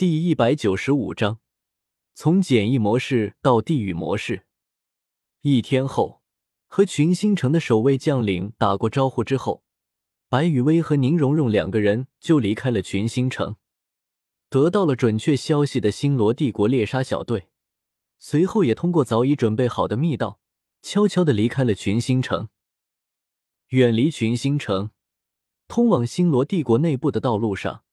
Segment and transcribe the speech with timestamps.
[0.00, 1.40] 第一百九十五章，
[2.14, 4.46] 从简易模式到地狱模式。
[5.42, 6.22] 一天后，
[6.68, 9.62] 和群星城的守卫将领打过招呼之后，
[10.30, 13.56] 白雨薇和宁荣荣两个人就离开了群星城。
[14.48, 17.48] 得到了准确消息的星罗帝国猎杀小队，
[18.18, 20.40] 随后也通过早已准备好的密道，
[20.80, 22.48] 悄悄的离开了群星城。
[23.68, 24.92] 远离群星城，
[25.68, 27.84] 通往星罗帝国内部的道路上。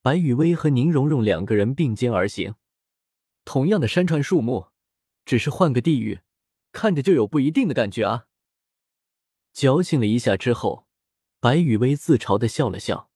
[0.00, 2.54] 白雨薇和宁荣荣两个人并肩而行，
[3.44, 4.68] 同样的山川树木，
[5.24, 6.20] 只是换个地域，
[6.70, 8.26] 看着就有不一定的感觉啊。
[9.52, 10.86] 矫情了一下之后，
[11.40, 13.10] 白雨薇自嘲的笑了笑，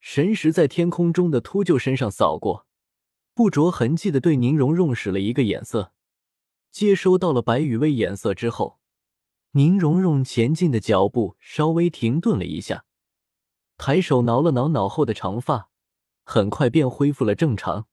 [0.00, 2.66] 神识在天空中的秃鹫身上扫过，
[3.32, 5.92] 不着痕迹的对宁荣荣使了一个眼色。
[6.72, 8.80] 接收到了白雨薇眼色之后，
[9.52, 12.84] 宁荣荣前进的脚步稍微停顿了一下，
[13.76, 15.70] 抬手挠了挠脑后的长发。
[16.32, 17.86] 很快便恢复了正常。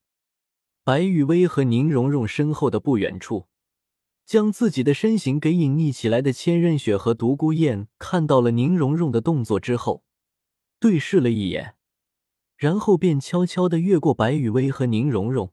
[0.85, 3.49] 白雨薇和宁荣荣身后的不远处，
[4.25, 10.05] 将自己的身形给隐匿起来的千仞雪和独孤雁看到了宁荣荣的动作之后，
[10.79, 11.75] 对视了一眼，
[12.55, 15.51] 然后便悄悄的越过白雨薇和宁荣荣，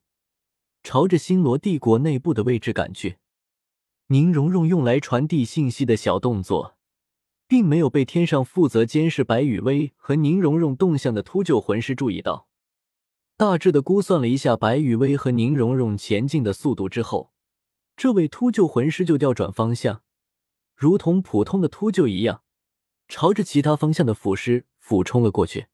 [0.85, 3.17] 朝着星罗帝国内部的位置赶去。
[4.07, 6.77] 宁荣荣用来传递信息的小动作，
[7.49, 12.47] 并没有被天上负责监视白雨薇和宁荣荣动向的秃鹫魂师注意到。
[13.39, 17.33] 大致的估算了一下白雨薇和宁荣荣前进的速度之后，
[17.95, 20.03] 这位秃鹫魂师就调转方向，
[20.75, 22.43] 如同普通的秃鹫一样，
[23.09, 25.67] 朝着其他方向的腐尸俯冲了过去。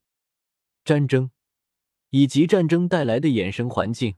[0.83, 1.31] 战争
[2.09, 4.15] 以及战争带来的衍生环境，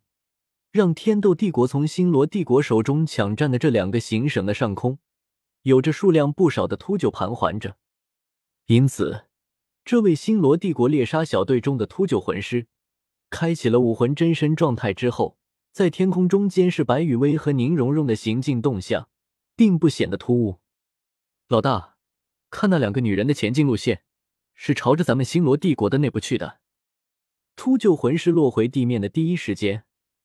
[0.71, 4.97] 让天斗帝国从星罗帝国手中抢占的这两个行省的上空，
[5.61, 7.77] 有着数量不少的秃鹫盘桓着。
[8.65, 9.25] 因此，
[9.83, 12.65] 这位星罗帝国猎杀小队中的秃鹫魂师。
[13.29, 15.37] 开启了武魂真身状态之后，
[15.71, 19.09] 在天空中监视白雨薇和宁荣荣的行进动向，
[19.55, 20.59] 并不显得突兀。
[21.47, 21.95] 老大，
[22.49, 24.03] 看那两个女人的前进路线，
[24.53, 26.59] 是朝着咱们星罗帝国的内部去的。
[27.55, 29.83] 秃鹫魂师落回地面的第一时间，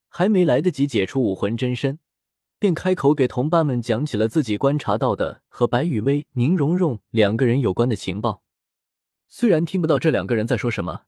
[0.09, 1.99] 还没来得及解除武魂真身，
[2.59, 8.43] 便开口给同伴们讲起了自己观察到的和白雨薇、宁荣荣两个人有关的情报。
[9.29, 11.03] 虽然听不到这两个人在说什么。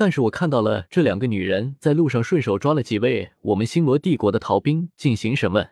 [0.00, 5.70] 但是我看到了这两个女人在路上顺手抓了几位我们星罗帝国的逃兵进行审问，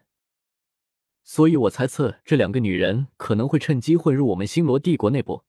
[1.23, 5.45] 所以我猜测这两个女人可能会趁机混入我们星罗帝国内部，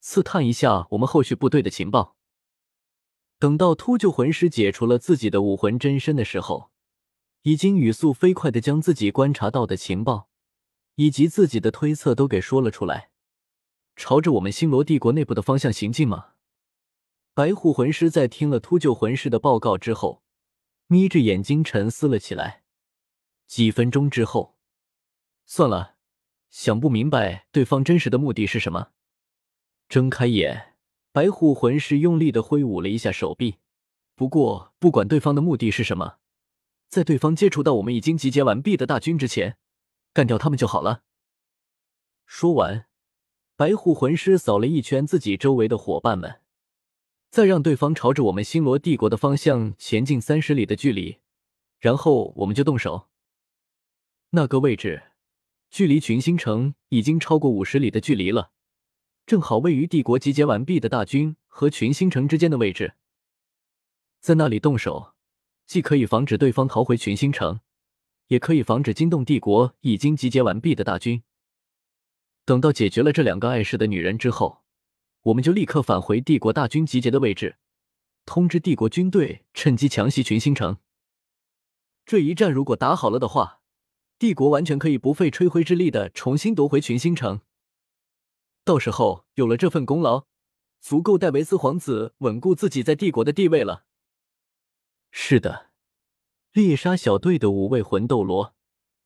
[0.00, 2.16] 刺探一下我们后续部队的情报。
[3.38, 6.70] 等到秃鹫魂师解除了自己的武魂真身的时候，
[7.42, 10.30] 已经语速飞快的将自己观察到的情报
[10.94, 13.10] 以及自己的推测都给说了出来，
[13.96, 16.28] 朝着我们星罗帝国内部的方向行进吗？
[17.38, 20.24] 白虎魂师在听了秃鹫魂师的报告之后，
[20.88, 22.64] 眯着眼睛沉思了起来。
[23.46, 24.56] 几分钟之后，
[25.46, 25.94] 算了，
[26.50, 28.90] 想不明白对方真实的目的是什么。
[29.88, 30.74] 睁开眼，
[31.12, 33.58] 白虎魂师用力的挥舞了一下手臂。
[34.16, 36.18] 不过，不管对方的目的是什么，
[36.88, 39.56] 在对方接触到我们已经集结完毕的大军之前，
[40.12, 41.04] 干掉他们就好了。
[42.26, 42.88] 说完，
[43.54, 46.40] 白虎魂师扫了一圈自己周围的伙伴们。
[47.30, 51.18] 再让对方朝着我们星罗帝国的方向前进三十里的距离，
[51.78, 53.08] 然后我们就动手。
[54.30, 55.02] 那个位置
[55.70, 58.52] 距离群星城已经超过五十里的距离了，
[59.26, 62.94] 正好位于帝国集结完毕的大军和群星城之间的位置。
[64.20, 65.12] 在那里动手，
[65.66, 67.60] 既可以防止对方逃回群星城，
[68.28, 71.22] 也可以防止惊动帝国已经集结完毕的大军。
[72.46, 74.64] 等到解决了这两个碍事的女人之后。
[75.22, 77.56] 我们就立刻返回帝国大军集结的位置，
[78.24, 80.78] 通知帝国军队趁机强袭群星城。
[82.06, 83.60] 这一战如果打好了的话，
[84.18, 87.40] 帝国完全可以不费吹灰之力的重新夺回群星城。
[88.64, 90.26] 到时候有了这份功劳，
[90.80, 93.84] 足够戴维斯皇子稳固自己在帝国的地位了。
[95.10, 95.70] 是的，
[96.52, 98.54] 猎杀小队的五位魂斗罗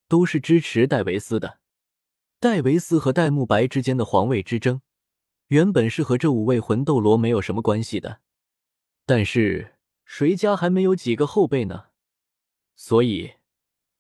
[0.08, 1.60] 都是支持戴维斯的。
[2.38, 4.82] 戴维斯和戴沐白之间的皇位之争。
[5.48, 8.20] 原本是和这五位魂斗罗没有什么关系的，
[9.04, 9.74] 但是
[10.04, 11.86] 谁家还没有几个后辈呢？
[12.74, 13.34] 所以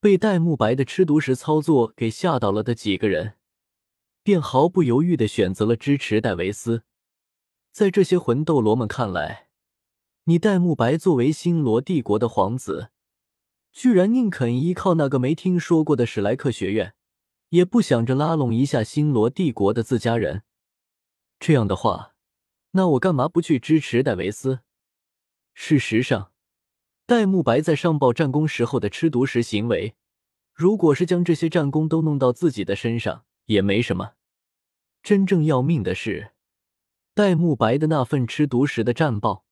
[0.00, 3.34] 被戴沐白的吃独食操作给吓到了的几个人，
[4.22, 6.84] 便毫不犹豫的选择了支持戴维斯。
[7.70, 9.48] 在这些魂斗罗们看来，
[10.24, 12.90] 你戴沐白作为星罗帝国的皇子，
[13.72, 16.94] 居然宁肯依靠那个没听说过的史莱克学院，
[17.50, 20.42] 也不想着拉拢一下星罗帝国的自家人。
[21.44, 22.14] 这样的话，
[22.70, 24.60] 那我干嘛不去支持戴维斯？
[25.54, 26.30] 事实上，
[27.04, 29.96] 戴沐白在上报战功时候的吃独食行为，
[30.54, 34.12] 如果是将这些战功都弄到自己的身上，也没什么。
[35.02, 36.30] 真正要命的是，
[37.12, 39.44] 戴沐白的那份吃独食的战报，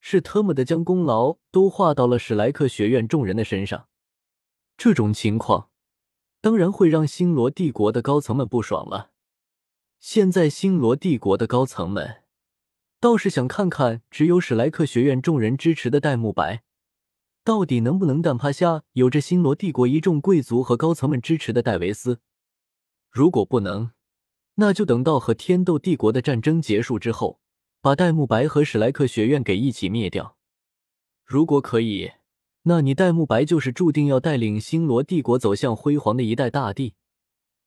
[0.00, 3.88] 是特么的将功劳都划到了史莱克学院众人的身上。
[4.76, 5.70] 这种情况，
[6.40, 9.10] 当然会让星罗帝国的高层们不爽了。
[9.98, 12.22] 现在星罗帝国的高层们，
[13.00, 16.62] 倒是想看看只有史莱克学院众人支持的戴沐白。
[17.42, 22.20] 到底能不能干趴下有着星罗帝国一众贵族和高层们支持的戴维斯？
[23.10, 23.92] 如果不能，
[24.56, 27.40] 那就等到和天斗帝国的战争结束之后，
[27.80, 30.36] 把戴沐白和史莱克学院给一起灭掉。
[31.24, 32.12] 如果可以，
[32.62, 36.94] 那你戴沐白就是注定要带领星罗帝国走向辉煌的一代大帝。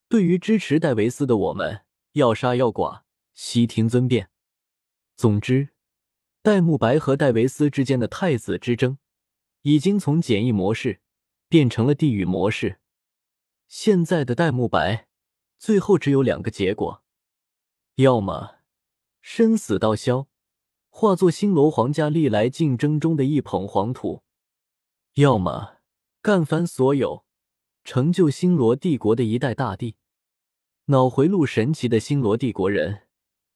[0.09, 1.81] 对于支持戴维斯的我们，
[2.13, 3.03] 要杀要剐，
[3.33, 4.29] 悉听尊便。
[5.15, 5.69] 总之，
[6.41, 8.97] 戴沐白和戴维斯之间的太子之争。
[9.63, 11.01] 已经从简易模式
[11.49, 12.79] 变成了地狱模式。
[13.67, 15.09] 现在的戴沐白，
[15.57, 17.03] 最后只有两个结果：
[17.95, 18.59] 要么
[19.19, 20.27] 生死道消，
[20.87, 24.23] 化作星罗皇家历来竞争中的一捧黄土；
[25.15, 25.79] 要么
[26.21, 27.25] 干翻所有，
[27.83, 29.97] 成就星罗帝国的一代大帝。
[30.91, 33.03] 脑回路神奇的星罗帝国人，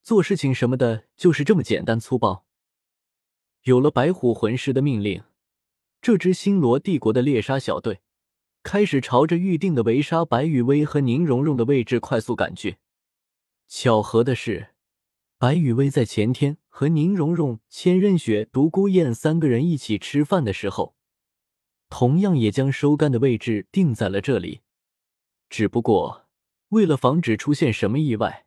[0.04, 2.46] 做事情什么的，就是这么简单粗暴。
[3.64, 5.24] 有了白虎魂师的命令。
[6.00, 8.02] 这支星罗帝国的猎杀小队
[8.62, 12.78] 开始朝着预定的围杀白羽薇和宁荣荣的位置快速赶去。
[13.68, 14.68] 巧合的是，
[15.40, 20.94] 白羽薇在前天和宁荣荣、千仞雪、独孤雁三个人一起吃饭的时候，
[21.90, 24.62] 同样也将收干的位置定在了这里。
[25.50, 26.23] 只不过，
[26.74, 28.46] 为了防止出现什么意外，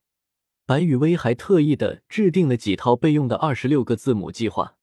[0.66, 4.76] 白羽薇还特意的制定了几套备用的二十六个字母计划。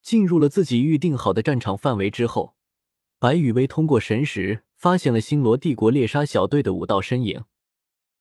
[0.00, 2.54] 进入了自己预定好的战场范围之后，
[3.18, 7.44] 白羽薇通过神识发现了星罗帝国猎杀小队的五道身影。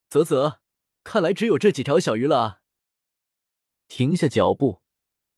[0.09, 0.59] 啧啧，
[1.03, 2.59] 看来只有这几条小鱼了啊！
[3.87, 4.81] 停下脚步，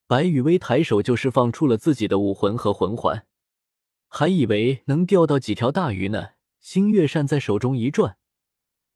[0.06, 3.26] 白羽薇抬手就释放出了自己的武魂和魂环，
[4.08, 6.30] 还以为能钓到几条大鱼呢。
[6.60, 8.18] 星月扇在手中一转，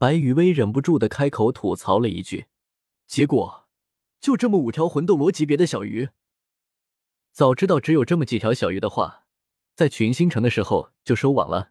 [0.04, 2.44] 白羽薇忍不住的开口吐槽了一句
[3.08, 3.66] ：“结果
[4.20, 6.10] 就这么五条魂斗罗级别的小鱼。”
[7.32, 9.24] 早知道只有这么几条小鱼的话，
[9.74, 11.70] 在群星城的时候就收网了。